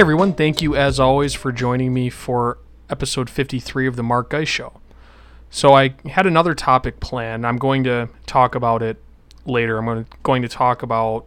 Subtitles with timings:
[0.00, 2.56] Everyone, thank you as always for joining me for
[2.88, 4.80] episode 53 of the Mark Guy Show.
[5.50, 7.46] So I had another topic planned.
[7.46, 8.96] I'm going to talk about it
[9.44, 9.76] later.
[9.76, 11.26] I'm going to talk about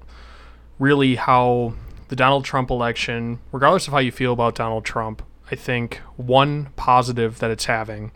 [0.80, 1.76] really how
[2.08, 5.22] the Donald Trump election, regardless of how you feel about Donald Trump,
[5.52, 8.12] I think one positive that it's having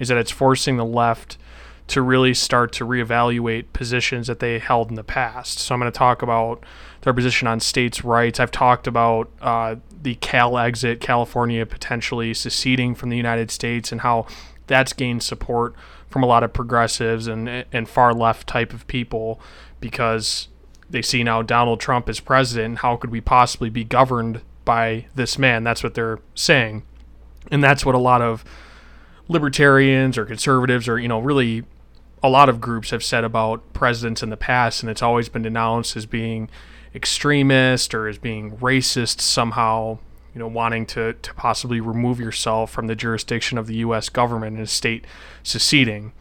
[0.00, 1.38] is that it's forcing the left
[1.86, 5.58] to really start to reevaluate positions that they held in the past.
[5.58, 6.64] So I'm going to talk about
[7.02, 8.40] their position on states' rights.
[8.40, 14.26] I've talked about uh, the Calexit, California potentially seceding from the United States, and how
[14.66, 15.74] that's gained support
[16.08, 19.40] from a lot of progressives and and far left type of people
[19.80, 20.48] because
[20.88, 22.78] they see now Donald Trump as president.
[22.78, 25.64] How could we possibly be governed by this man?
[25.64, 26.84] That's what they're saying,
[27.50, 28.42] and that's what a lot of
[29.28, 31.64] libertarians or conservatives or you know really
[32.24, 35.42] a lot of groups have said about presidents in the past, and it's always been
[35.42, 36.48] denounced as being
[36.94, 39.98] extremist or as being racist somehow.
[40.32, 44.08] You know, wanting to, to possibly remove yourself from the jurisdiction of the U.S.
[44.08, 45.06] government and a state
[45.44, 46.12] seceding.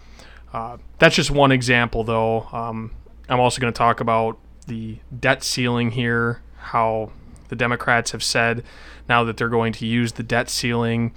[0.53, 2.47] Uh, that's just one example, though.
[2.51, 2.91] Um,
[3.27, 4.37] I'm also going to talk about
[4.67, 7.11] the debt ceiling here, how
[7.47, 8.63] the Democrats have said
[9.09, 11.11] now that they're going to use the debt ceiling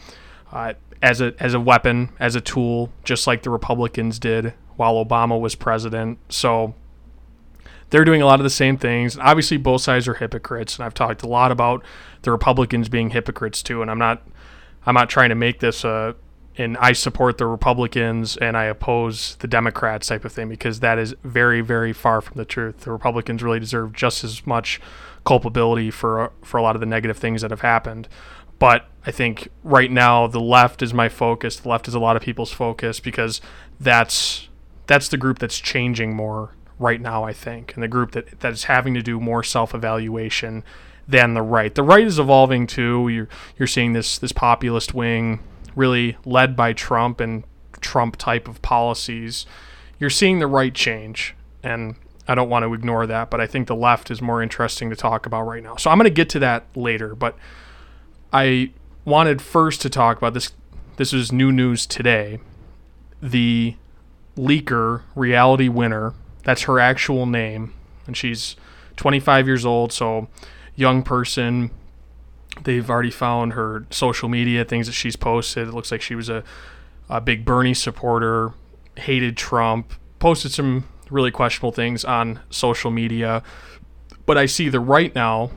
[0.52, 5.04] uh, as a as a weapon, as a tool, just like the Republicans did while
[5.04, 6.18] Obama was president.
[6.28, 6.74] So
[7.90, 9.18] they're doing a lot of the same things.
[9.18, 11.84] Obviously, both sides are hypocrites, and I've talked a lot about
[12.22, 13.82] the Republicans being hypocrites too.
[13.82, 14.22] And I'm not,
[14.84, 16.16] I'm not trying to make this a,
[16.58, 20.98] and I support the Republicans and I oppose the Democrats type of thing because that
[20.98, 22.80] is very, very far from the truth.
[22.80, 24.80] The Republicans really deserve just as much
[25.24, 28.08] culpability for for a lot of the negative things that have happened.
[28.58, 31.56] But I think right now the left is my focus.
[31.60, 33.40] The left is a lot of people's focus because
[33.78, 34.48] that's
[34.86, 38.52] that's the group that's changing more right now, I think, and the group that, that
[38.52, 40.64] is having to do more self evaluation
[41.08, 41.74] than the right.
[41.74, 43.08] The right is evolving too.
[43.08, 45.40] You're, you're seeing this, this populist wing
[45.74, 47.44] really led by Trump and
[47.80, 49.46] Trump type of policies.
[49.98, 51.96] You're seeing the right change, and
[52.28, 54.96] I don't want to ignore that, but I think the left is more interesting to
[54.96, 55.76] talk about right now.
[55.76, 57.36] So I'm going to get to that later, but
[58.32, 58.72] I
[59.04, 60.52] wanted first to talk about this.
[60.96, 62.40] This is new news today.
[63.22, 63.76] The
[64.36, 66.14] leaker Reality Winner
[66.46, 67.74] that's her actual name,
[68.06, 68.54] and she's
[68.94, 70.28] 25 years old, so
[70.76, 71.72] young person.
[72.62, 75.66] They've already found her social media things that she's posted.
[75.66, 76.44] It looks like she was a,
[77.08, 78.52] a big Bernie supporter,
[78.94, 83.42] hated Trump, posted some really questionable things on social media.
[84.24, 85.50] But I see the right now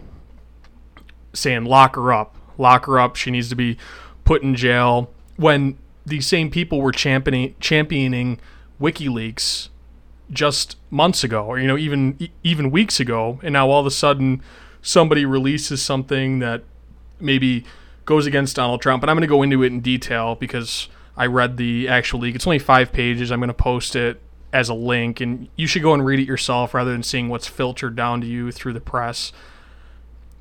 [1.34, 3.16] saying lock her up, lock her up.
[3.16, 3.78] She needs to be
[4.24, 5.12] put in jail.
[5.36, 8.40] When these same people were championing championing
[8.82, 9.70] WikiLeaks
[10.32, 13.92] just months ago or you know even even weeks ago and now all of a
[13.92, 14.42] sudden
[14.82, 16.64] somebody releases something that
[17.20, 17.66] maybe
[18.06, 21.26] goes against Donald Trump and I'm going to go into it in detail because I
[21.26, 22.36] read the actual leak.
[22.36, 23.32] It's only 5 pages.
[23.32, 24.22] I'm going to post it
[24.54, 27.48] as a link and you should go and read it yourself rather than seeing what's
[27.48, 29.32] filtered down to you through the press.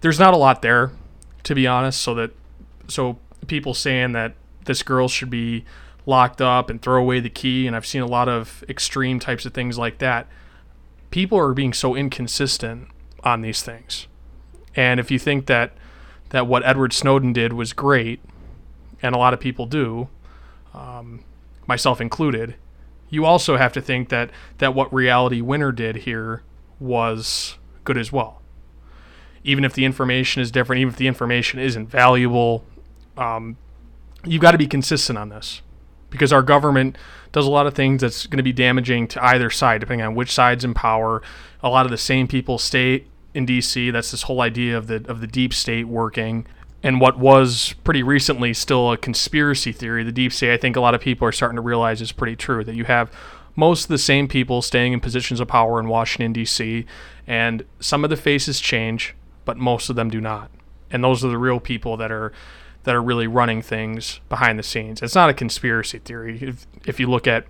[0.01, 0.93] There's not a lot there
[1.45, 2.31] to be honest so that
[2.89, 4.35] so people saying that
[4.67, 5.65] this girl should be
[6.09, 7.67] locked up and throw away the key.
[7.67, 10.27] And I've seen a lot of extreme types of things like that.
[11.11, 12.89] People are being so inconsistent
[13.23, 14.09] on these things.
[14.75, 15.73] And if you think that
[16.31, 18.21] that what Edward Snowden did was great,
[19.03, 20.09] and a lot of people do,
[20.75, 21.25] um,
[21.67, 22.55] myself included,
[23.09, 26.43] you also have to think that that what Reality Winner did here
[26.81, 28.41] was good as well.
[29.45, 32.65] Even if the information is different, even if the information isn't valuable,
[33.17, 33.57] um,
[34.25, 35.63] you've got to be consistent on this
[36.11, 36.97] because our government
[37.33, 40.15] does a lot of things that's going to be damaging to either side, depending on
[40.15, 41.23] which side's in power.
[41.63, 43.05] A lot of the same people stay
[43.35, 43.91] in D.C.
[43.91, 46.47] That's this whole idea of the of the deep state working,
[46.83, 50.03] and what was pretty recently still a conspiracy theory.
[50.05, 52.37] The deep state, I think, a lot of people are starting to realize is pretty
[52.37, 52.65] true.
[52.65, 53.13] That you have
[53.55, 56.87] most of the same people staying in positions of power in Washington D.C.
[57.27, 59.15] and some of the faces change,
[59.45, 60.51] but most of them do not.
[60.91, 62.33] And those are the real people that are
[62.85, 65.03] that are really running things behind the scenes.
[65.03, 66.39] It's not a conspiracy theory.
[66.41, 67.47] If, if you look at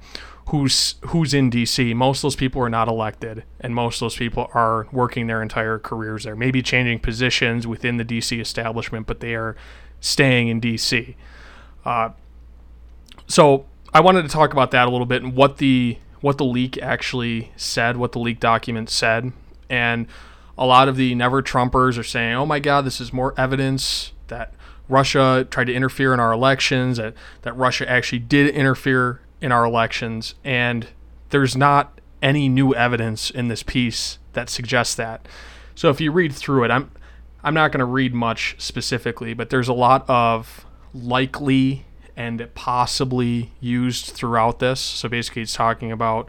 [0.49, 4.17] who's who's in DC, most of those people are not elected, and most of those
[4.17, 6.35] people are working their entire careers there.
[6.35, 9.57] Maybe changing positions within the DC establishment, but they are
[10.01, 11.15] staying in DC.
[11.85, 12.11] Uh,
[13.27, 16.45] so I wanted to talk about that a little bit and what the what the
[16.45, 19.33] leak actually said, what the leak document said,
[19.69, 20.07] and
[20.57, 24.13] a lot of the never Trumpers are saying, "Oh my God, this is more evidence
[24.29, 24.55] that
[24.89, 29.65] Russia tried to interfere in our elections, that, that Russia actually did interfere in our
[29.65, 30.89] elections, and
[31.31, 35.27] there's not any new evidence in this piece that suggests that.
[35.75, 36.91] So if you read through it, I'm
[37.45, 41.87] I'm not going to read much specifically, but there's a lot of likely
[42.17, 44.81] and possibly used throughout this.
[44.81, 46.29] So basically, it's talking about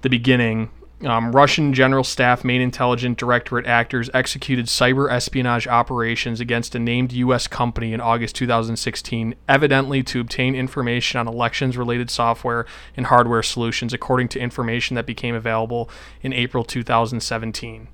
[0.00, 0.70] the beginning.
[1.04, 7.12] Um, Russian General Staff Main Intelligence Directorate actors executed cyber espionage operations against a named
[7.12, 7.48] U.S.
[7.48, 12.66] company in August 2016, evidently to obtain information on elections related software
[12.96, 15.90] and hardware solutions, according to information that became available
[16.22, 17.88] in April 2017.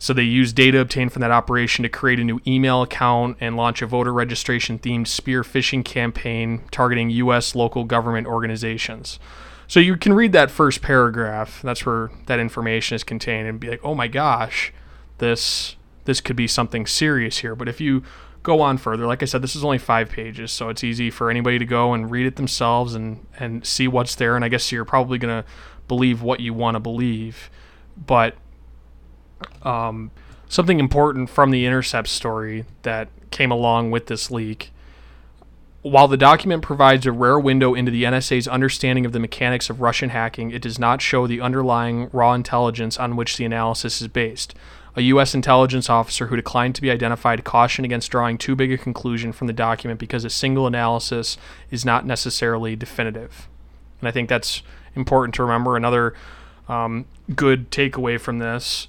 [0.00, 3.56] So they used data obtained from that operation to create a new email account and
[3.56, 7.54] launch a voter registration themed spear phishing campaign targeting U.S.
[7.54, 9.20] local government organizations.
[9.68, 11.60] So you can read that first paragraph.
[11.62, 14.72] That's where that information is contained, and be like, "Oh my gosh,
[15.18, 15.76] this
[16.06, 18.02] this could be something serious here." But if you
[18.42, 21.30] go on further, like I said, this is only five pages, so it's easy for
[21.30, 24.36] anybody to go and read it themselves and and see what's there.
[24.36, 25.44] And I guess you're probably gonna
[25.86, 27.50] believe what you want to believe,
[27.94, 28.36] but
[29.62, 30.10] um,
[30.48, 34.72] something important from the Intercept story that came along with this leak.
[35.82, 39.80] While the document provides a rare window into the NSA's understanding of the mechanics of
[39.80, 44.08] Russian hacking, it does not show the underlying raw intelligence on which the analysis is
[44.08, 44.54] based.
[44.96, 45.36] A U.S.
[45.36, 49.46] intelligence officer who declined to be identified cautioned against drawing too big a conclusion from
[49.46, 51.38] the document because a single analysis
[51.70, 53.48] is not necessarily definitive.
[54.00, 54.62] And I think that's
[54.96, 55.76] important to remember.
[55.76, 56.12] Another
[56.68, 57.04] um,
[57.36, 58.88] good takeaway from this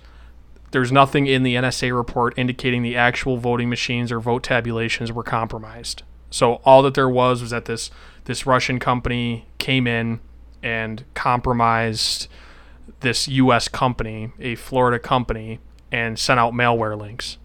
[0.72, 5.24] there's nothing in the NSA report indicating the actual voting machines or vote tabulations were
[5.24, 6.04] compromised.
[6.30, 7.90] So all that there was was that this
[8.26, 10.20] this Russian company came in
[10.62, 12.28] and compromised
[13.00, 13.68] this U.S.
[13.68, 15.60] company, a Florida company,
[15.92, 17.38] and sent out malware links.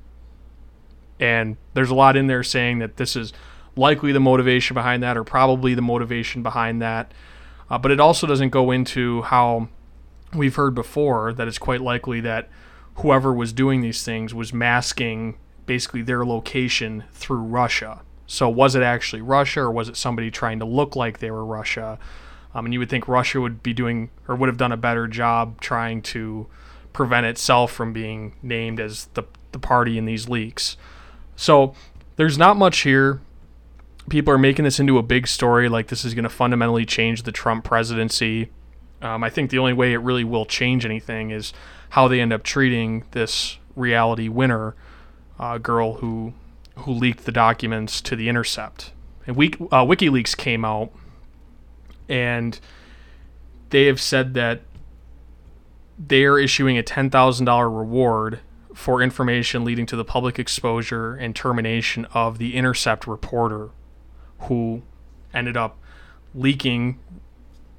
[1.20, 3.32] And there's a lot in there saying that this is
[3.76, 7.12] likely the motivation behind that, or probably the motivation behind that.
[7.70, 9.68] Uh, but it also doesn't go into how
[10.34, 12.48] we've heard before that it's quite likely that
[12.96, 18.02] whoever was doing these things was masking basically their location through Russia.
[18.26, 21.44] So was it actually Russia or was it somebody trying to look like they were
[21.44, 21.98] Russia?
[22.54, 25.06] Um, and you would think Russia would be doing or would have done a better
[25.06, 26.46] job trying to
[26.92, 30.76] prevent itself from being named as the, the party in these leaks.
[31.36, 31.74] So
[32.16, 33.20] there's not much here.
[34.08, 37.24] People are making this into a big story like this is going to fundamentally change
[37.24, 38.50] the Trump presidency.
[39.02, 41.52] Um, I think the only way it really will change anything is
[41.90, 44.76] how they end up treating this Reality Winner
[45.38, 46.32] uh, girl who
[46.78, 48.92] who leaked the documents to the Intercept.
[49.26, 50.90] And we, uh, WikiLeaks came out,
[52.08, 52.58] and
[53.70, 54.62] they have said that
[55.98, 58.40] they are issuing a ten thousand dollar reward
[58.74, 63.70] for information leading to the public exposure and termination of the Intercept reporter,
[64.40, 64.82] who
[65.32, 65.78] ended up
[66.34, 66.98] leaking,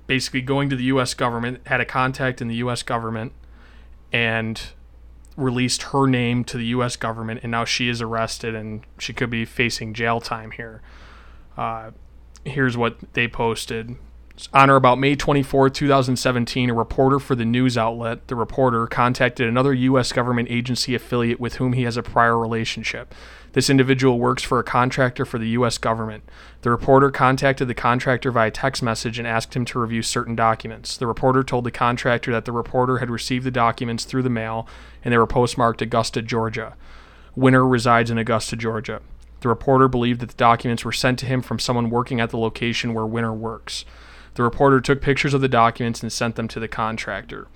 [0.07, 1.13] basically going to the U.S.
[1.13, 2.81] government, had a contact in the U.S.
[2.81, 3.33] government,
[4.13, 4.62] and
[5.37, 6.95] released her name to the U.S.
[6.95, 10.81] government, and now she is arrested and she could be facing jail time here.
[11.57, 11.91] Uh,
[12.43, 13.95] here's what they posted.
[14.53, 19.47] On or about May 24, 2017, a reporter for the news outlet, The Reporter, contacted
[19.47, 20.11] another U.S.
[20.11, 23.15] government agency affiliate with whom he has a prior relationship.
[23.53, 25.77] This individual works for a contractor for the U.S.
[25.77, 26.25] government.
[26.63, 30.97] The reporter contacted the contractor via text message and asked him to review certain documents.
[30.97, 34.68] The reporter told the contractor that the reporter had received the documents through the mail
[35.06, 36.75] and they were postmarked Augusta, Georgia.
[37.37, 39.01] Winner resides in Augusta, Georgia.
[39.39, 42.37] The reporter believed that the documents were sent to him from someone working at the
[42.37, 43.85] location where Winner works.
[44.35, 47.47] The reporter took pictures of the documents and sent them to the contractor.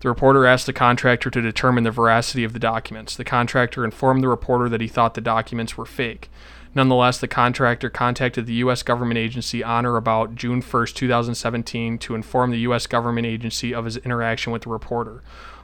[0.00, 3.14] The reporter asked the contractor to determine the veracity of the documents.
[3.14, 6.28] The contractor informed the reporter that he thought the documents were fake.
[6.74, 8.82] Nonetheless, the contractor contacted the U.S.
[8.82, 12.86] government agency on or about June 1, 2017, to inform the U.S.
[12.86, 15.22] government agency of his interaction with the reporter.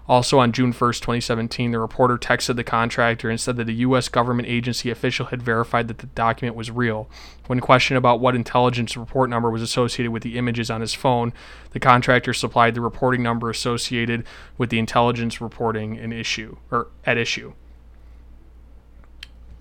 [0.08, 4.08] Also, on June 1st, 2017, the reporter texted the contractor and said that a U.S.
[4.08, 7.10] government agency official had verified that the document was real.
[7.46, 11.34] When questioned about what intelligence report number was associated with the images on his phone,
[11.72, 14.24] the contractor supplied the reporting number associated
[14.56, 17.52] with the intelligence reporting in issue or at issue.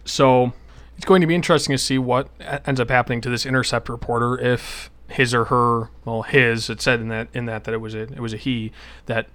[0.06, 0.54] So,
[0.96, 2.30] it's going to be interesting to see what
[2.66, 7.02] ends up happening to this Intercept reporter if his or her, well, his, it said
[7.02, 8.72] in that in that that it was a it was a he
[9.06, 9.28] that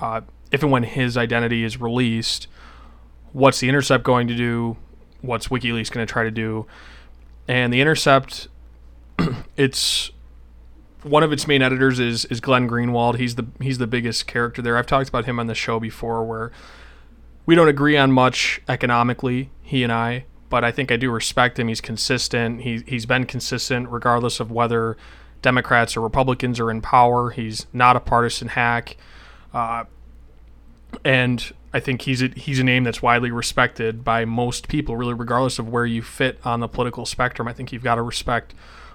[0.00, 2.46] uh, if and when his identity is released,
[3.32, 4.76] what's the Intercept going to do?
[5.20, 6.66] What's WikiLeaks going to try to do?
[7.48, 8.48] And the Intercept,
[9.56, 10.10] it's
[11.02, 13.16] one of its main editors is is Glenn Greenwald.
[13.16, 14.76] He's the he's the biggest character there.
[14.76, 16.50] I've talked about him on the show before, where
[17.46, 21.58] we don't agree on much economically, he and I, but I think I do respect
[21.58, 21.68] him.
[21.68, 22.62] He's consistent.
[22.62, 24.96] He he's been consistent regardless of whether
[25.42, 27.30] Democrats or Republicans are in power.
[27.30, 28.96] He's not a partisan hack.
[29.54, 29.84] Uh,
[31.04, 35.14] and I think he's a, he's a name that's widely respected by most people, really,
[35.14, 37.48] regardless of where you fit on the political spectrum.
[37.48, 38.54] I think you've got to respect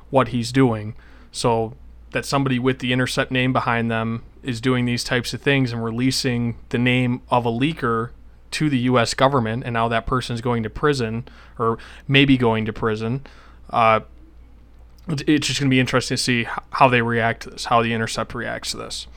[0.10, 0.96] what he's doing.
[1.32, 1.76] So
[2.12, 5.84] that somebody with the Intercept name behind them is doing these types of things and
[5.84, 8.12] releasing the name of a leaker
[8.52, 9.14] to the U.S.
[9.14, 11.28] government, and now that person's going to prison
[11.60, 13.26] or maybe going to prison.
[13.70, 14.00] Uh,
[15.08, 17.94] it's just going to be interesting to see how they react to this, how the
[17.94, 19.08] Intercept reacts to this.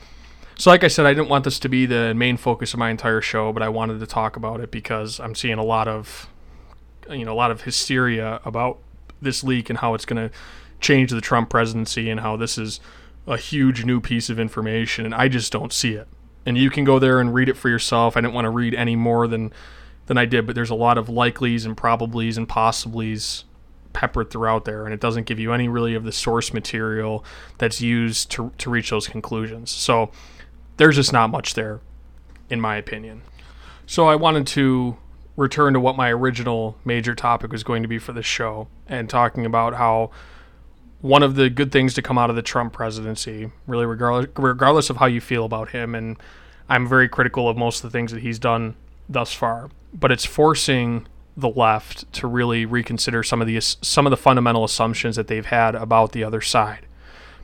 [0.55, 2.89] So, like I said, I didn't want this to be the main focus of my
[2.89, 6.29] entire show, but I wanted to talk about it because I'm seeing a lot of,
[7.09, 8.79] you know, a lot of hysteria about
[9.21, 10.35] this leak and how it's going to
[10.79, 12.79] change the Trump presidency and how this is
[13.25, 16.07] a huge new piece of information, and I just don't see it.
[16.45, 18.17] And you can go there and read it for yourself.
[18.17, 19.53] I didn't want to read any more than
[20.07, 23.45] than I did, but there's a lot of likelies and probablys and possiblies
[23.93, 27.23] peppered throughout there, and it doesn't give you any really of the source material
[27.57, 29.71] that's used to to reach those conclusions.
[29.71, 30.11] So
[30.77, 31.79] there's just not much there,
[32.49, 33.21] in my opinion.
[33.85, 34.97] So I wanted to
[35.35, 39.09] return to what my original major topic was going to be for this show and
[39.09, 40.11] talking about how
[41.01, 44.89] one of the good things to come out of the Trump presidency, really regardless regardless
[44.89, 46.17] of how you feel about him and
[46.69, 48.75] I'm very critical of most of the things that he's done
[49.09, 54.11] thus far, but it's forcing the left to really reconsider some of the some of
[54.11, 56.85] the fundamental assumptions that they've had about the other side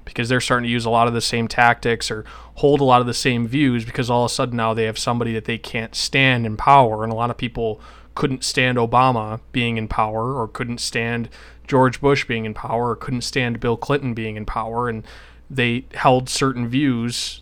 [0.10, 2.26] because they're starting to use a lot of the same tactics or
[2.56, 5.00] hold a lot of the same views because all of a sudden now they have
[5.00, 7.04] somebody that they can't stand in power.
[7.04, 7.80] And a lot of people
[8.16, 11.30] couldn't stand Obama being in power or couldn't stand
[11.68, 14.90] George Bush being in power or couldn't stand Bill Clinton being in power.
[14.90, 15.06] And
[15.50, 17.42] they held certain views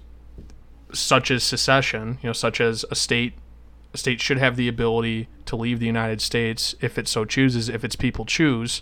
[0.93, 3.33] such as secession, you know, such as a state
[3.93, 7.69] a state should have the ability to leave the United States if it so chooses,
[7.69, 8.81] if its people choose.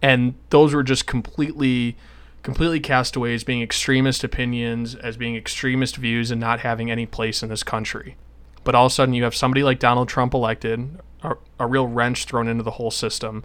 [0.00, 1.96] And those were just completely
[2.42, 7.06] completely cast away as being extremist opinions, as being extremist views, and not having any
[7.06, 8.16] place in this country.
[8.64, 11.86] But all of a sudden, you have somebody like Donald Trump elected, a, a real
[11.86, 13.44] wrench thrown into the whole system,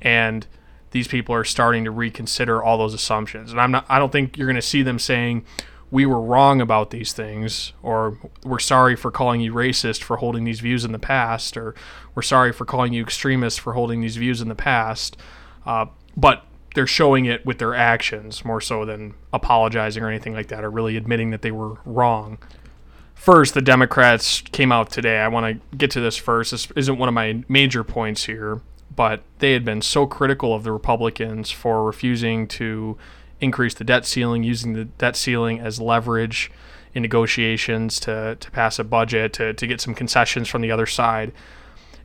[0.00, 0.46] and
[0.90, 3.50] these people are starting to reconsider all those assumptions.
[3.50, 3.86] And I'm not.
[3.88, 5.44] I don't think you're going to see them saying
[5.90, 10.44] we were wrong about these things, or we're sorry for calling you racist for holding
[10.44, 11.74] these views in the past, or
[12.14, 15.16] we're sorry for calling you extremist for holding these views in the past.
[15.66, 20.48] Uh, but they're showing it with their actions more so than apologizing or anything like
[20.48, 22.38] that or really admitting that they were wrong.
[23.14, 25.18] First, the Democrats came out today.
[25.18, 26.50] I want to get to this first.
[26.50, 28.60] This isn't one of my major points here,
[28.94, 32.96] but they had been so critical of the Republicans for refusing to
[33.40, 36.50] increase the debt ceiling, using the debt ceiling as leverage
[36.94, 40.86] in negotiations to, to pass a budget, to, to get some concessions from the other
[40.86, 41.32] side.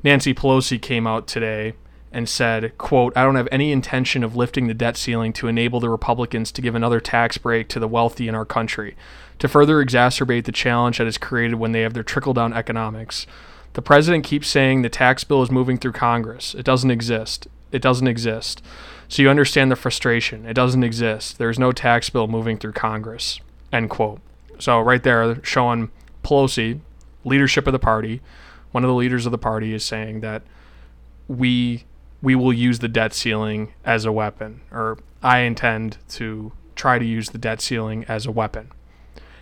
[0.04, 1.74] Nancy Pelosi came out today
[2.12, 5.80] and said, quote, I don't have any intention of lifting the debt ceiling to enable
[5.80, 8.96] the Republicans to give another tax break to the wealthy in our country,
[9.40, 13.28] to further exacerbate the challenge that is created when they have their trickle down economics.
[13.74, 16.56] The president keeps saying the tax bill is moving through Congress.
[16.56, 17.48] It doesn't exist.
[17.72, 18.64] It doesn't exist.
[19.10, 20.46] So you understand the frustration.
[20.46, 21.38] It doesn't exist.
[21.38, 23.40] There's no tax bill moving through Congress.
[23.72, 24.20] End quote.
[24.60, 25.92] So right there showing
[26.24, 26.80] Pelosi,
[27.24, 28.22] leadership of the party,
[28.72, 30.42] one of the leaders of the party is saying that
[31.28, 31.86] we
[32.22, 37.06] we will use the debt ceiling as a weapon, or I intend to try to
[37.06, 38.72] use the debt ceiling as a weapon.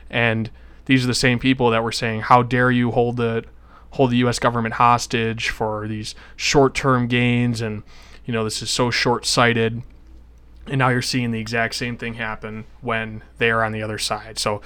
[0.09, 0.49] And
[0.85, 3.43] these are the same people that were saying, "How dare you hold the
[3.91, 4.39] hold the U.S.
[4.39, 7.83] government hostage for these short-term gains?" And
[8.25, 9.81] you know, this is so short-sighted.
[10.67, 13.99] And now you're seeing the exact same thing happen when they are on the other
[13.99, 14.39] side.
[14.39, 14.61] So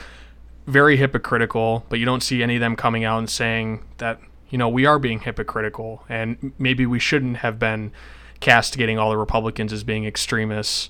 [0.65, 4.19] very hypocritical, but you don't see any of them coming out and saying that
[4.49, 7.91] you know, we are being hypocritical, and maybe we shouldn't have been
[8.39, 10.89] castigating all the Republicans as being extremists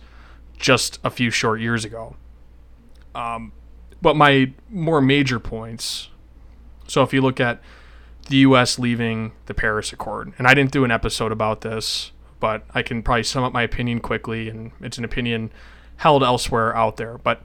[0.58, 2.16] just a few short years ago.
[3.16, 3.54] Um,
[4.02, 6.10] but my more major points
[6.90, 7.62] so if you look at
[8.28, 8.78] the U.S.
[8.78, 13.04] leaving the Paris Accord, and I didn't do an episode about this, but I can
[13.04, 15.52] probably sum up my opinion quickly, and it's an opinion
[15.98, 17.18] held elsewhere out there.
[17.18, 17.44] But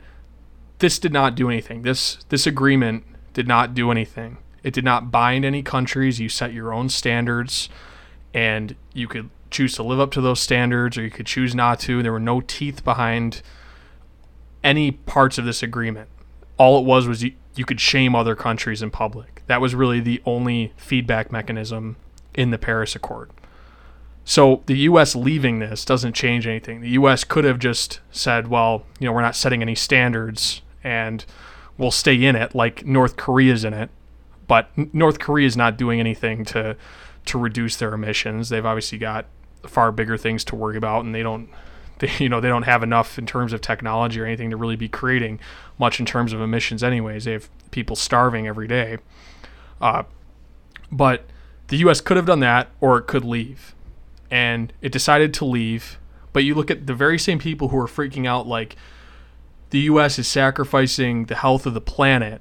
[0.79, 1.83] this did not do anything.
[1.83, 4.39] This this agreement did not do anything.
[4.65, 6.19] It did not bind any countries.
[6.19, 7.69] You set your own standards,
[8.33, 11.79] and you could choose to live up to those standards, or you could choose not
[11.81, 12.03] to.
[12.03, 13.43] There were no teeth behind
[14.65, 16.09] any parts of this agreement.
[16.57, 19.43] All it was was you, you could shame other countries in public.
[19.47, 21.97] That was really the only feedback mechanism
[22.33, 23.31] in the Paris Accord.
[24.25, 25.15] So the U.S.
[25.15, 26.81] leaving this doesn't change anything.
[26.81, 27.25] The U.S.
[27.25, 31.25] could have just said, well, you know, we're not setting any standards and
[31.77, 33.91] we'll stay in it like North Korea's in it
[34.47, 36.77] but North Korea is not doing anything to
[37.27, 38.49] to reduce their emissions.
[38.51, 39.27] They've obviously got
[39.67, 41.49] far bigger things to worry about, and they don't.
[42.01, 44.75] They, you know they don't have enough in terms of technology or anything to really
[44.75, 45.39] be creating
[45.79, 48.99] much in terms of emissions anyways they have people starving every day
[49.81, 50.03] uh,
[50.91, 51.25] But
[51.69, 52.01] the U.S.
[52.01, 53.75] could have done that, or it could leave,
[54.31, 55.99] and it decided to leave.
[56.33, 58.77] But you look at the very same people who are freaking out, like
[59.71, 60.19] the U.S.
[60.19, 62.41] is sacrificing the health of the planet.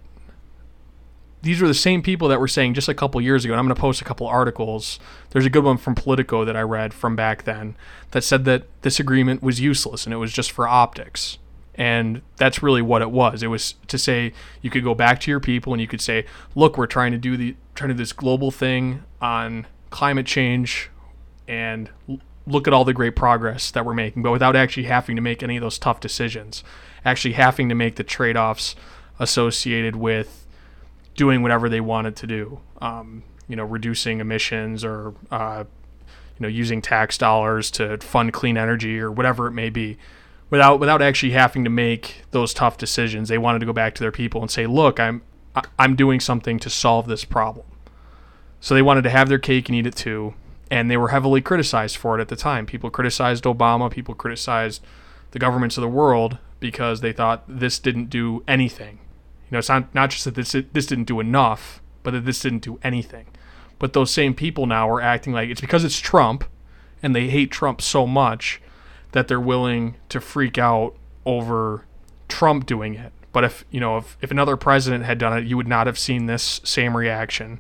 [1.44, 3.66] These are the same people that were saying just a couple years ago, and I'm
[3.66, 4.98] going to post a couple articles.
[5.32, 7.76] There's a good one from Politico that I read from back then
[8.12, 11.38] that said that this agreement was useless and it was just for optics.
[11.76, 13.44] And that's really what it was.
[13.44, 14.32] It was to say
[14.62, 17.18] you could go back to your people and you could say, "Look, we're trying to
[17.18, 20.92] do the trying to do this global thing on climate change,
[21.48, 21.90] and
[22.46, 25.44] look at all the great progress that we're making," but without actually having to make
[25.44, 26.64] any of those tough decisions,
[27.04, 28.76] actually having to make the trade-offs
[29.20, 30.43] associated with
[31.16, 32.60] doing whatever they wanted to do.
[32.82, 35.66] Um, you know, reducing emissions or uh,
[36.38, 39.98] you know using tax dollars to fund clean energy or whatever it may be
[40.50, 43.30] without without actually having to make those tough decisions.
[43.30, 45.22] They wanted to go back to their people and say, "Look, I'm
[45.78, 47.66] I'm doing something to solve this problem."
[48.60, 50.36] So they wanted to have their cake and eat it too,
[50.72, 52.66] and they were heavily criticized for it at the time.
[52.66, 54.82] People criticized Obama, people criticized
[55.32, 59.00] the governments of the world because they thought this didn't do anything.
[59.54, 62.64] Know, it's not not just that this this didn't do enough, but that this didn't
[62.64, 63.28] do anything.
[63.80, 66.46] But those same people now are acting like it's because it's Trump
[67.02, 68.62] and they hate Trump so much
[69.12, 70.96] that they're willing to freak out
[71.26, 71.86] over
[72.28, 73.12] Trump doing it.
[73.32, 76.00] But if you know if, if another president had done it, you would not have
[76.00, 77.60] seen this same reaction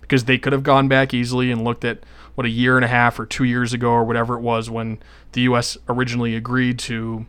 [0.00, 2.00] because they could have gone back easily and looked at
[2.34, 4.98] what a year and a half or two years ago or whatever it was when
[5.32, 5.78] the U.S.
[5.88, 7.26] originally agreed to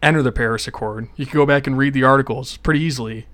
[0.00, 1.08] enter the Paris Accord.
[1.16, 3.26] You can go back and read the articles pretty easily.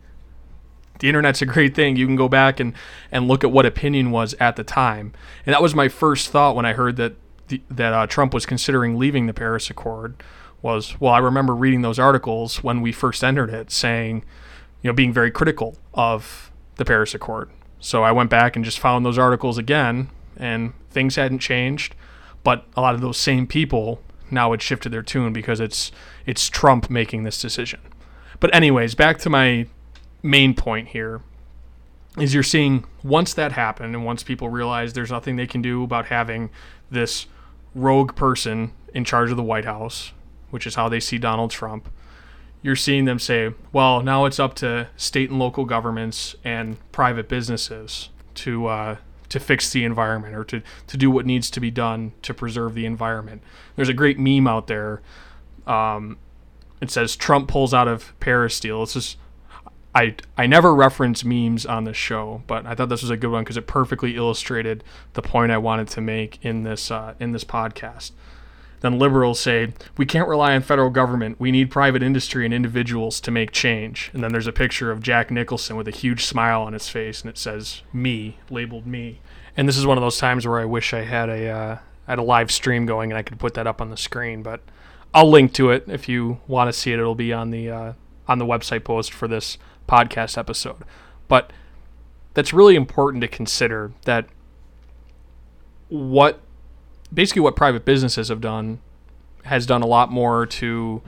[1.00, 1.96] The internet's a great thing.
[1.96, 2.74] You can go back and,
[3.12, 5.12] and look at what opinion was at the time.
[5.46, 7.14] And that was my first thought when I heard that
[7.48, 10.22] the, that uh, Trump was considering leaving the Paris Accord
[10.60, 14.24] was well, I remember reading those articles when we first entered it, saying,
[14.82, 17.50] you know, being very critical of the Paris Accord.
[17.80, 21.94] So I went back and just found those articles again, and things hadn't changed,
[22.42, 25.92] but a lot of those same people now had shifted their tune because it's
[26.26, 27.80] it's Trump making this decision.
[28.40, 29.66] But anyways, back to my
[30.22, 31.20] main point here
[32.16, 35.82] is you're seeing once that happened and once people realize there's nothing they can do
[35.84, 36.50] about having
[36.90, 37.26] this
[37.74, 40.12] rogue person in charge of the White House,
[40.50, 41.88] which is how they see Donald Trump,
[42.62, 47.28] you're seeing them say, well, now it's up to state and local governments and private
[47.28, 48.96] businesses to uh,
[49.28, 52.74] to fix the environment or to, to do what needs to be done to preserve
[52.74, 53.42] the environment.
[53.76, 55.02] There's a great meme out there.
[55.66, 56.18] Um,
[56.80, 58.82] it says Trump pulls out of Paris deal.
[58.82, 59.16] It's just
[59.94, 63.30] I I never reference memes on this show, but I thought this was a good
[63.30, 67.32] one because it perfectly illustrated the point I wanted to make in this uh, in
[67.32, 68.12] this podcast.
[68.80, 71.40] Then liberals say we can't rely on federal government.
[71.40, 74.10] We need private industry and individuals to make change.
[74.12, 77.20] And then there's a picture of Jack Nicholson with a huge smile on his face,
[77.20, 79.20] and it says "me" labeled "me."
[79.56, 82.18] And this is one of those times where I wish I had a uh, had
[82.18, 84.60] a live stream going and I could put that up on the screen, but
[85.12, 86.98] I'll link to it if you want to see it.
[86.98, 87.92] It'll be on the uh,
[88.26, 90.84] on the website post for this podcast episode.
[91.28, 91.52] But
[92.34, 94.26] that's really important to consider that
[95.88, 96.40] what
[97.12, 98.80] basically what private businesses have done
[99.44, 101.02] has done a lot more to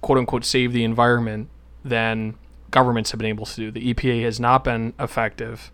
[0.00, 1.48] quote unquote save the environment
[1.84, 2.34] than
[2.70, 3.70] governments have been able to do.
[3.70, 5.70] The EPA has not been effective.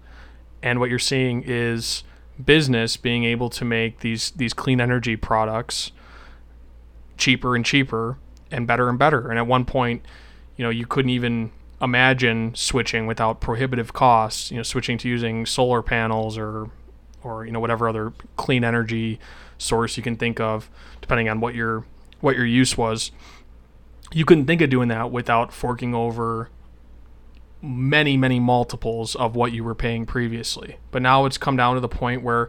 [0.62, 2.04] And what you're seeing is
[2.42, 5.92] business being able to make these these clean energy products
[7.16, 8.18] cheaper and cheaper
[8.50, 9.28] and better and better.
[9.28, 10.04] And at one point,
[10.56, 11.50] you know, you couldn't even
[11.80, 14.50] imagine switching without prohibitive costs.
[14.50, 16.70] You know, switching to using solar panels or
[17.26, 19.18] or you know whatever other clean energy
[19.58, 21.84] source you can think of, depending on what your
[22.20, 23.10] what your use was.
[24.12, 26.50] You couldn't think of doing that without forking over
[27.60, 30.76] many many multiples of what you were paying previously.
[30.90, 32.48] But now it's come down to the point where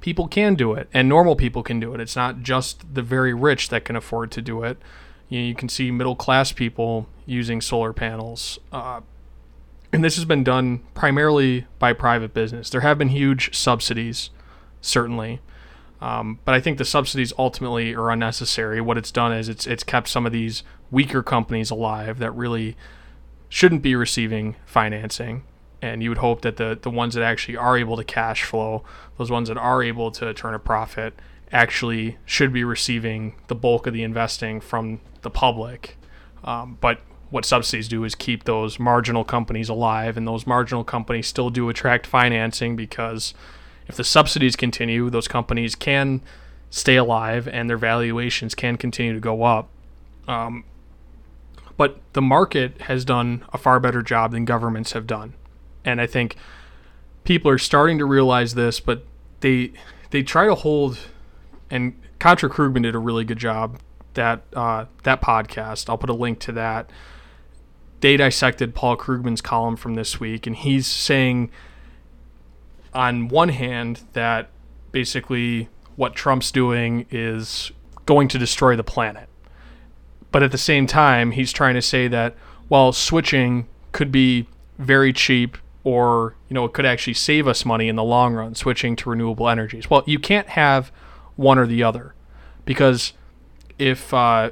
[0.00, 2.00] people can do it and normal people can do it.
[2.00, 4.78] It's not just the very rich that can afford to do it.
[5.28, 8.58] You, know, you can see middle class people using solar panels.
[8.70, 9.00] Uh,
[9.94, 12.68] and this has been done primarily by private business.
[12.68, 14.30] There have been huge subsidies,
[14.80, 15.40] certainly.
[16.00, 18.80] Um, but I think the subsidies ultimately are unnecessary.
[18.80, 22.76] What it's done is it's it's kept some of these weaker companies alive that really
[23.48, 25.44] shouldn't be receiving financing.
[25.80, 28.82] And you would hope that the, the ones that actually are able to cash flow,
[29.16, 31.14] those ones that are able to turn a profit,
[31.52, 35.96] actually should be receiving the bulk of the investing from the public.
[36.42, 37.00] Um, but
[37.34, 41.68] what subsidies do is keep those marginal companies alive, and those marginal companies still do
[41.68, 43.34] attract financing because
[43.88, 46.22] if the subsidies continue, those companies can
[46.70, 49.68] stay alive and their valuations can continue to go up.
[50.28, 50.62] Um,
[51.76, 55.34] but the market has done a far better job than governments have done.
[55.84, 56.36] And I think
[57.24, 59.04] people are starting to realize this, but
[59.40, 59.72] they
[60.10, 60.98] they try to hold
[61.68, 63.80] and Contra Krugman did a really good job
[64.14, 65.90] that uh, that podcast.
[65.90, 66.90] I'll put a link to that.
[68.04, 71.50] They dissected Paul Krugman's column from this week, and he's saying,
[72.92, 74.50] on one hand, that
[74.92, 77.72] basically what Trump's doing is
[78.04, 79.30] going to destroy the planet.
[80.30, 82.34] But at the same time, he's trying to say that
[82.68, 87.88] while switching could be very cheap or you know it could actually save us money
[87.88, 89.88] in the long run switching to renewable energies.
[89.88, 90.92] Well, you can't have
[91.36, 92.14] one or the other
[92.66, 93.14] because
[93.78, 94.50] if uh,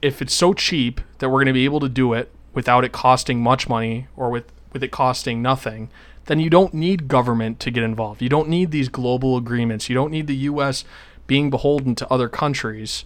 [0.00, 2.92] if it's so cheap that we're going to be able to do it without it
[2.92, 5.88] costing much money or with with it costing nothing,
[6.26, 8.20] then you don't need government to get involved.
[8.20, 9.88] You don't need these global agreements.
[9.88, 10.84] You don't need the U.S.
[11.26, 13.04] being beholden to other countries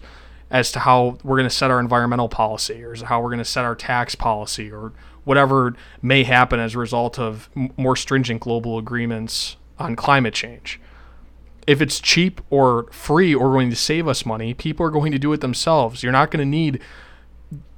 [0.49, 3.45] as to how we're going to set our environmental policy or how we're going to
[3.45, 4.91] set our tax policy or
[5.23, 10.81] whatever may happen as a result of more stringent global agreements on climate change.
[11.67, 15.19] If it's cheap or free or going to save us money, people are going to
[15.19, 16.01] do it themselves.
[16.01, 16.81] You're not going to need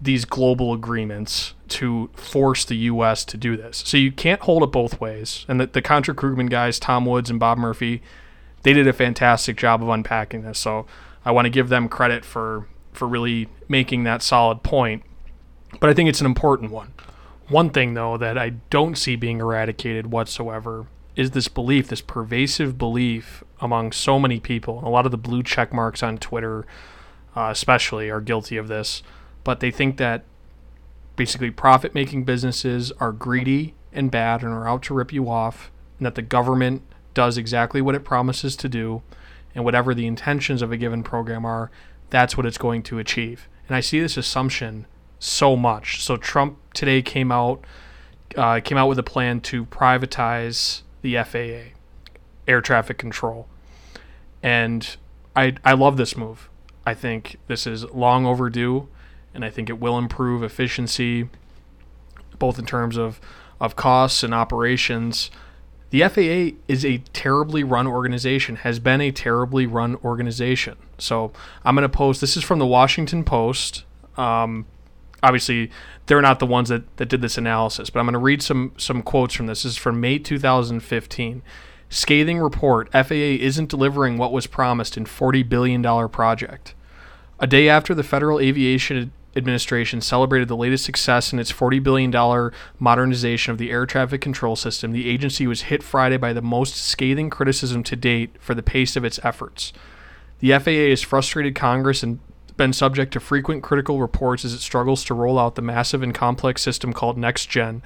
[0.02, 3.24] these global agreements to force the U.S.
[3.26, 3.84] to do this.
[3.86, 5.46] So you can't hold it both ways.
[5.48, 8.02] And the, the Contra Krugman guys, Tom Woods and Bob Murphy,
[8.64, 10.60] they did a fantastic job of unpacking this.
[10.60, 10.86] So
[11.24, 15.04] I want to give them credit for for really making that solid point.
[15.80, 16.94] But I think it's an important one.
[17.48, 22.78] One thing, though, that I don't see being eradicated whatsoever is this belief, this pervasive
[22.78, 24.82] belief among so many people.
[24.86, 26.66] A lot of the blue check marks on Twitter,
[27.36, 29.04] uh, especially, are guilty of this.
[29.44, 30.24] But they think that
[31.16, 35.72] basically profit making businesses are greedy and bad and are out to rip you off,
[35.98, 36.82] and that the government
[37.14, 39.02] does exactly what it promises to do,
[39.54, 41.70] and whatever the intentions of a given program are,
[42.10, 43.48] that's what it's going to achieve.
[43.68, 44.86] And I see this assumption
[45.20, 46.04] so much.
[46.04, 47.64] So Trump today came out
[48.38, 51.76] uh, came out with a plan to privatize the FAA,
[52.48, 53.48] air traffic control,
[54.42, 54.96] and
[55.36, 56.50] I I love this move.
[56.86, 58.88] I think this is long overdue,
[59.34, 61.30] and I think it will improve efficiency,
[62.40, 63.20] both in terms of
[63.60, 65.30] of costs and operations.
[65.92, 70.78] The FAA is a terribly run organization, has been a terribly run organization.
[70.98, 71.32] So
[71.64, 73.84] I'm going to post this is from the Washington Post.
[74.18, 74.66] Um,
[75.24, 75.70] obviously
[76.06, 78.74] they're not the ones that, that did this analysis, but I'm going to read some
[78.78, 79.64] some quotes from this.
[79.64, 81.42] This is from May 2015.
[81.90, 86.74] Scathing report: FAA isn't delivering what was promised in 40 billion dollar project.
[87.40, 92.52] A day after the Federal Aviation Administration celebrated the latest success in its $40 billion
[92.80, 96.76] modernization of the air traffic control system, the agency was hit Friday by the most
[96.76, 99.72] scathing criticism to date for the pace of its efforts.
[100.40, 102.20] The FAA has frustrated Congress and
[102.58, 106.14] been subject to frequent critical reports as it struggles to roll out the massive and
[106.14, 107.82] complex system called NextGen,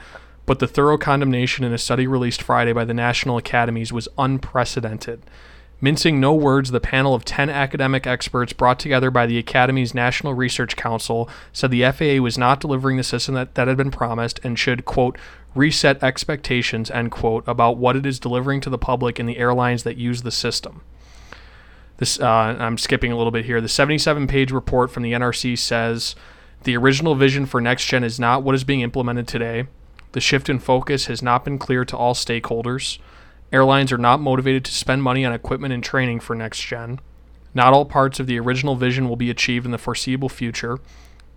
[0.45, 5.21] but the thorough condemnation in a study released Friday by the National Academies was unprecedented.
[5.81, 10.33] Mincing no words, the panel of 10 academic experts brought together by the Academy's National
[10.33, 14.39] Research Council said the FAA was not delivering the system that, that had been promised
[14.43, 15.17] and should, quote,
[15.53, 19.83] reset expectations, end quote, about what it is delivering to the public and the airlines
[19.83, 20.81] that use the system.
[21.97, 23.61] This uh, I'm skipping a little bit here.
[23.61, 26.15] The 77 page report from the NRC says
[26.63, 29.67] the original vision for NextGen is not what is being implemented today.
[30.11, 32.99] The shift in focus has not been clear to all stakeholders.
[33.51, 36.99] Airlines are not motivated to spend money on equipment and training for NextGen.
[37.53, 40.79] Not all parts of the original vision will be achieved in the foreseeable future.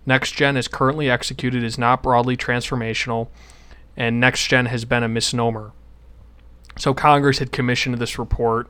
[0.07, 3.29] NextGen, as currently executed, is not broadly transformational,
[3.95, 5.71] and NextGen has been a misnomer.
[6.77, 8.69] So Congress had commissioned this report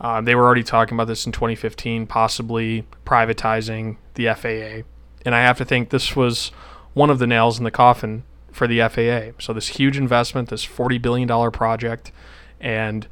[0.00, 4.86] uh, they were already talking about this in 2015, possibly privatizing the FAA.
[5.26, 6.48] And I have to think this was
[6.94, 9.38] one of the nails in the coffin for the FAA.
[9.38, 12.12] So this huge investment, this $40 billion project,
[12.60, 13.06] and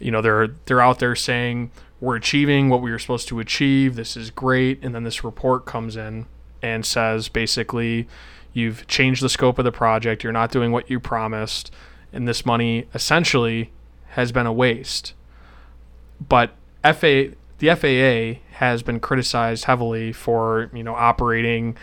[0.00, 3.96] you know they're they're out there saying we're achieving what we were supposed to achieve.
[3.96, 6.26] This is great, and then this report comes in
[6.60, 8.08] and says basically
[8.52, 10.22] you've changed the scope of the project.
[10.22, 11.72] You're not doing what you promised,
[12.12, 13.70] and this money essentially
[14.10, 15.14] has been a waste
[16.28, 21.76] but FA the FAA has been criticized heavily for you know operating.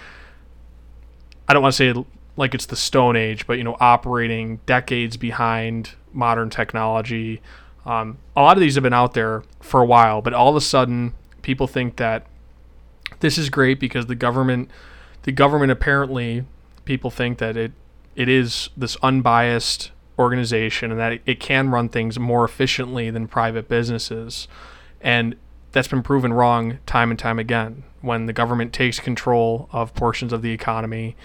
[1.47, 5.17] I don't want to say like it's the Stone Age, but you know operating decades
[5.17, 7.41] behind modern technology.
[7.85, 10.55] Um, a lot of these have been out there for a while, but all of
[10.55, 12.25] a sudden people think that
[13.19, 14.69] this is great because the government,
[15.23, 16.45] the government apparently,
[16.85, 17.71] people think that it
[18.15, 23.69] it is this unbiased organization and that it can run things more efficiently than private
[23.69, 24.47] businesses.
[24.99, 25.35] And
[25.71, 27.83] that's been proven wrong time and time again.
[28.01, 31.15] When the government takes control of portions of the economy,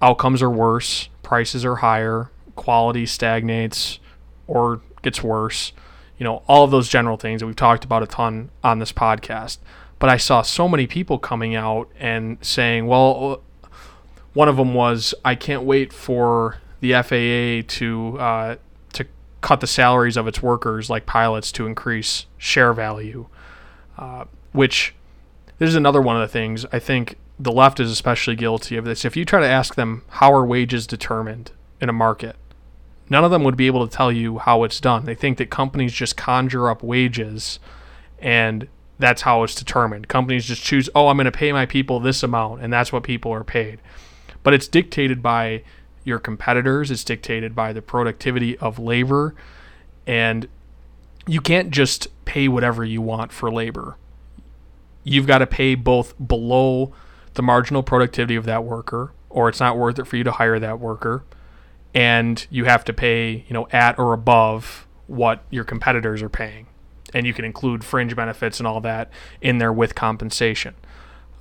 [0.00, 2.30] outcomes are worse, prices are higher,
[2.60, 3.98] quality stagnates,
[4.46, 5.72] or gets worse.
[6.18, 8.92] You know, all of those general things that we've talked about a ton on this
[8.92, 9.56] podcast.
[9.98, 13.42] But I saw so many people coming out and saying, well,
[14.34, 18.56] one of them was, I can't wait for the FAA to uh,
[18.92, 19.06] to
[19.40, 23.26] cut the salaries of its workers, like pilots, to increase share value.
[23.96, 24.94] Uh, which
[25.58, 28.84] this is another one of the things I think the left is especially guilty of
[28.84, 29.04] this.
[29.04, 32.36] If you try to ask them how are wages determined in a market,
[33.10, 35.04] none of them would be able to tell you how it's done.
[35.04, 37.58] They think that companies just conjure up wages
[38.18, 38.68] and
[39.00, 40.08] that's how it's determined.
[40.08, 43.02] Companies just choose, oh, I'm going to pay my people this amount, and that's what
[43.02, 43.80] people are paid.
[44.42, 45.62] But it's dictated by
[46.04, 49.34] your competitors, it's dictated by the productivity of labor,
[50.06, 50.48] and
[51.26, 53.96] you can't just pay whatever you want for labor.
[55.02, 56.92] You've got to pay both below
[57.34, 60.58] the marginal productivity of that worker, or it's not worth it for you to hire
[60.58, 61.22] that worker,
[61.94, 66.66] and you have to pay, you know, at or above what your competitors are paying
[67.14, 70.74] and you can include fringe benefits and all that in there with compensation.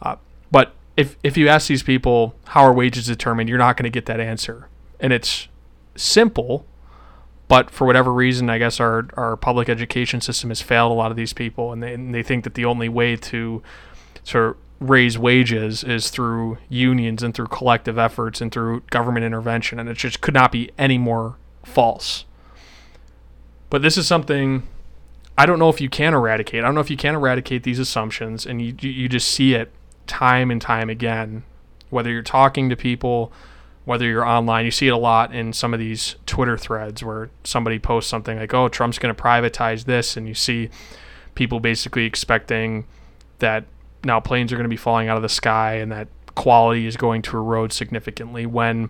[0.01, 0.15] Uh,
[0.51, 3.89] but if if you ask these people how are wages determined, you're not going to
[3.89, 4.67] get that answer,
[4.99, 5.47] and it's
[5.95, 6.65] simple.
[7.47, 11.09] But for whatever reason, I guess our, our public education system has failed a lot
[11.09, 13.63] of these people, and they, and they think that the only way to
[14.23, 19.79] sort of raise wages is through unions and through collective efforts and through government intervention,
[19.79, 22.25] and it just could not be any more false.
[23.69, 24.63] But this is something
[25.37, 26.63] I don't know if you can eradicate.
[26.63, 29.71] I don't know if you can eradicate these assumptions, and you you just see it
[30.07, 31.43] time and time again.
[31.89, 33.31] Whether you're talking to people,
[33.85, 37.29] whether you're online, you see it a lot in some of these Twitter threads where
[37.43, 40.69] somebody posts something like, "Oh, Trump's going to privatize this," and you see
[41.35, 42.85] people basically expecting
[43.39, 43.63] that
[44.03, 46.97] now planes are going to be falling out of the sky and that quality is
[46.97, 48.89] going to erode significantly when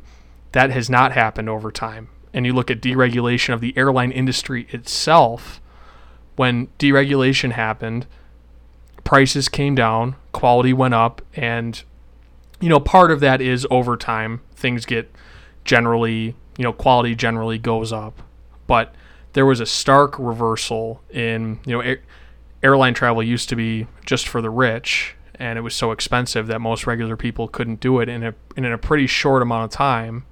[0.52, 2.10] that has not happened over time.
[2.34, 5.60] And you look at deregulation of the airline industry itself
[6.36, 8.06] when deregulation happened,
[9.04, 11.84] prices came down, quality went up, and
[12.62, 15.12] you know, part of that is over time things get
[15.64, 18.22] generally, you know, quality generally goes up.
[18.68, 18.94] But
[19.34, 22.02] there was a stark reversal in, you know, air,
[22.62, 26.60] airline travel used to be just for the rich and it was so expensive that
[26.60, 30.26] most regular people couldn't do it in a in a pretty short amount of time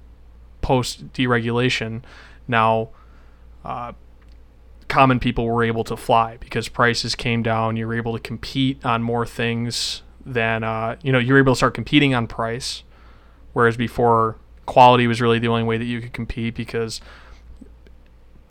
[0.60, 2.02] post deregulation.
[2.46, 2.90] Now
[3.64, 3.92] uh,
[4.88, 7.76] common people were able to fly because prices came down.
[7.76, 11.18] You were able to compete on more things than uh, you know.
[11.18, 12.82] You were able to start competing on price,
[13.54, 14.36] whereas before
[14.66, 17.00] quality was really the only way that you could compete because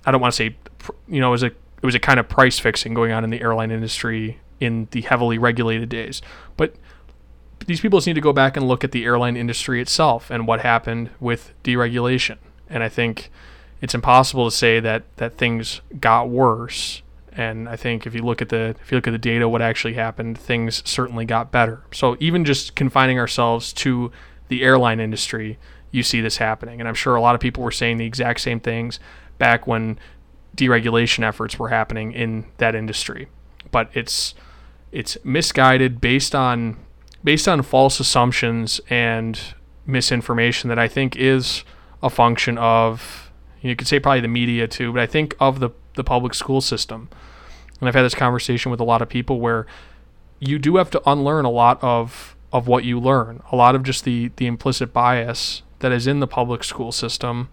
[0.03, 0.55] I don't want to say
[1.07, 3.41] you know was a it was a kind of price fixing going on in the
[3.41, 6.21] airline industry in the heavily regulated days,
[6.55, 6.73] but
[7.65, 10.47] these people just need to go back and look at the airline industry itself and
[10.47, 12.37] what happened with deregulation.
[12.69, 13.31] And I think
[13.81, 17.01] it's impossible to say that that things got worse.
[17.31, 19.61] And I think if you look at the if you look at the data, what
[19.61, 21.83] actually happened, things certainly got better.
[21.91, 24.11] So even just confining ourselves to
[24.47, 25.59] the airline industry,
[25.91, 26.79] you see this happening.
[26.79, 28.99] And I'm sure a lot of people were saying the exact same things
[29.37, 29.99] back when
[30.57, 33.27] deregulation efforts were happening in that industry.
[33.71, 34.33] But it's
[34.91, 36.77] it's misguided based on
[37.23, 39.39] based on false assumptions and
[39.85, 41.63] misinformation that I think is
[42.01, 45.69] a function of you could say probably the media too, but I think of the
[45.95, 47.09] the public school system.
[47.79, 49.67] And I've had this conversation with a lot of people where
[50.39, 53.83] you do have to unlearn a lot of of what you learn, a lot of
[53.83, 57.49] just the the implicit bias that is in the public school system.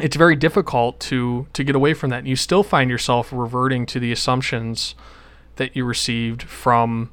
[0.00, 2.18] It's very difficult to to get away from that.
[2.18, 4.94] And you still find yourself reverting to the assumptions
[5.56, 7.10] that you received from,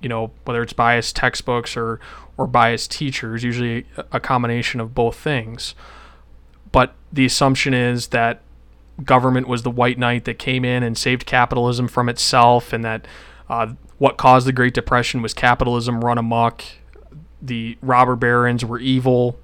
[0.00, 2.00] you know, whether it's biased textbooks or
[2.36, 5.74] or biased teachers, usually a combination of both things
[6.72, 8.40] but the assumption is that
[9.04, 13.06] government was the white knight that came in and saved capitalism from itself, and that
[13.48, 16.64] uh, what caused the Great Depression was capitalism run amok.
[17.40, 19.38] The robber barons were evil,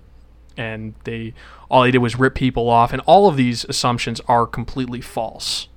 [0.56, 1.34] and they
[1.70, 2.92] all they did was rip people off.
[2.92, 5.68] And all of these assumptions are completely false.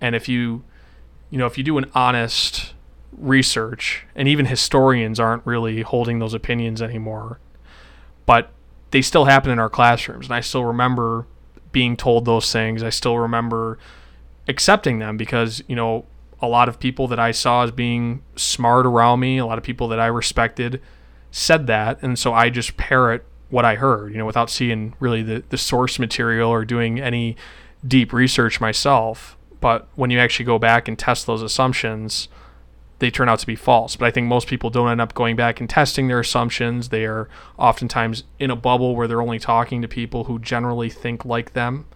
[0.00, 0.64] And if you,
[1.30, 2.74] you know, if you do an honest
[3.12, 7.40] research, and even historians aren't really holding those opinions anymore,
[8.26, 8.50] but
[8.90, 10.26] they still happen in our classrooms.
[10.26, 11.26] And I still remember
[11.72, 12.82] being told those things.
[12.82, 13.78] I still remember
[14.48, 16.04] accepting them because, you know,
[16.42, 19.64] a lot of people that I saw as being smart around me, a lot of
[19.64, 20.80] people that I respected
[21.30, 22.02] said that.
[22.02, 25.58] And so I just parrot what I heard, you know, without seeing really the, the
[25.58, 27.36] source material or doing any
[27.86, 29.36] deep research myself.
[29.60, 32.28] But when you actually go back and test those assumptions,
[33.00, 33.96] they turn out to be false.
[33.96, 36.88] But I think most people don't end up going back and testing their assumptions.
[36.88, 41.24] They are oftentimes in a bubble where they're only talking to people who generally think
[41.24, 41.86] like them.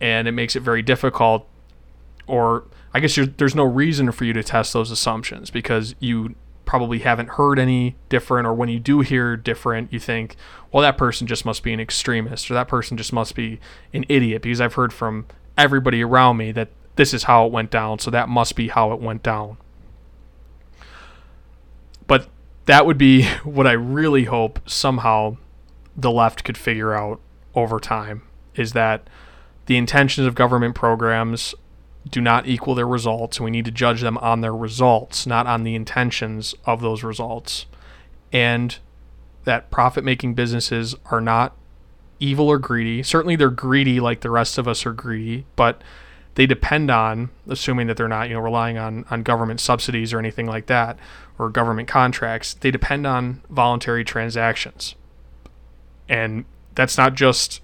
[0.00, 1.48] and it makes it very difficult
[2.26, 6.34] or I guess there's no reason for you to test those assumptions because you
[6.66, 10.36] probably haven't heard any different, or when you do hear different, you think,
[10.70, 13.60] well, that person just must be an extremist, or that person just must be
[13.94, 15.26] an idiot because I've heard from
[15.56, 18.92] everybody around me that this is how it went down, so that must be how
[18.92, 19.56] it went down.
[22.06, 22.28] But
[22.66, 25.36] that would be what I really hope somehow
[25.96, 27.20] the left could figure out
[27.54, 28.22] over time
[28.54, 29.08] is that
[29.64, 31.54] the intentions of government programs
[32.08, 35.64] do not equal their results, we need to judge them on their results, not on
[35.64, 37.66] the intentions of those results.
[38.32, 38.78] And
[39.44, 41.56] that profit making businesses are not
[42.18, 43.02] evil or greedy.
[43.02, 45.82] Certainly, they're greedy like the rest of us are greedy, but
[46.34, 50.18] they depend on, assuming that they're not, you know, relying on, on government subsidies or
[50.18, 50.98] anything like that,
[51.38, 54.94] or government contracts, they depend on voluntary transactions.
[56.08, 57.62] And that's not just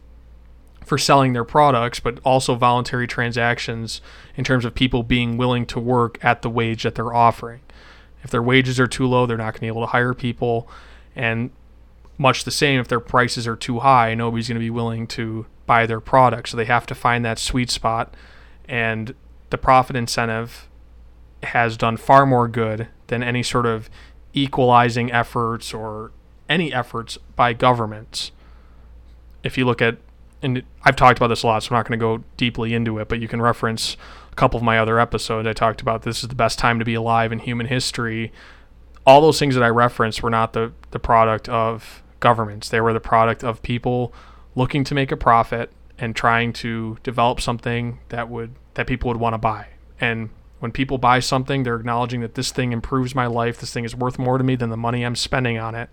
[0.84, 4.00] for selling their products, but also voluntary transactions
[4.36, 7.60] in terms of people being willing to work at the wage that they're offering.
[8.22, 10.68] If their wages are too low, they're not going to be able to hire people.
[11.16, 11.50] And
[12.18, 15.46] much the same, if their prices are too high, nobody's going to be willing to
[15.66, 16.48] buy their product.
[16.48, 18.14] So they have to find that sweet spot.
[18.68, 19.14] And
[19.50, 20.68] the profit incentive
[21.42, 23.90] has done far more good than any sort of
[24.32, 26.12] equalizing efforts or
[26.48, 28.30] any efforts by governments.
[29.42, 29.98] If you look at
[30.42, 32.98] and I've talked about this a lot, so I'm not going to go deeply into
[32.98, 33.96] it, but you can reference
[34.30, 35.46] a couple of my other episodes.
[35.46, 38.32] I talked about this is the best time to be alive in human history.
[39.06, 42.92] All those things that I referenced were not the, the product of governments, they were
[42.92, 44.12] the product of people
[44.54, 49.18] looking to make a profit and trying to develop something that would that people would
[49.18, 49.66] want to buy.
[50.00, 53.84] And when people buy something, they're acknowledging that this thing improves my life, this thing
[53.84, 55.90] is worth more to me than the money I'm spending on it.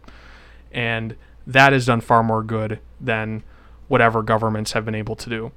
[0.71, 1.15] And
[1.47, 3.43] that has done far more good than
[3.89, 5.52] whatever governments have been able to do.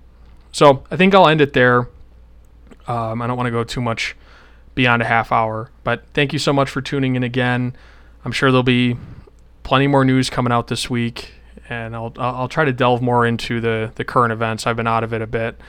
[0.51, 1.89] So I think I'll end it there.
[2.89, 4.17] Um, I don't want to go too much
[4.75, 7.77] beyond a half hour, but thank you so much for tuning in again.
[8.25, 8.97] I'm sure there'll be
[9.63, 11.35] plenty more news coming out this week,
[11.69, 14.67] and I'll I'll try to delve more into the the current events.
[14.67, 15.61] I've been out of it a bit,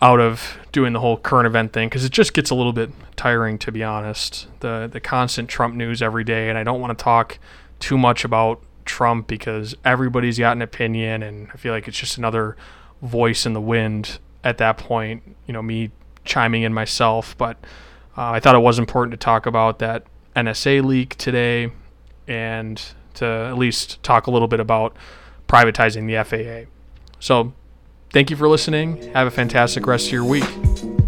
[0.00, 2.90] out of doing the whole current event thing because it just gets a little bit
[3.16, 4.48] tiring to be honest.
[4.60, 7.38] The the constant Trump news every day, and I don't want to talk
[7.78, 12.18] too much about Trump because everybody's got an opinion, and I feel like it's just
[12.18, 12.56] another
[13.00, 15.22] voice in the wind at that point.
[15.46, 15.90] You know, me
[16.24, 17.56] chiming in myself, but
[18.16, 20.04] uh, I thought it was important to talk about that
[20.36, 21.70] NSA leak today,
[22.26, 22.82] and
[23.14, 24.96] to at least talk a little bit about
[25.48, 26.70] privatizing the FAA.
[27.20, 27.52] So,
[28.10, 29.12] thank you for listening.
[29.12, 31.01] Have a fantastic rest of your week.